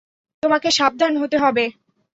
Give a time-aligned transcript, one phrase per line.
[0.43, 1.65] তোমাকে সাবধান হতে হবে।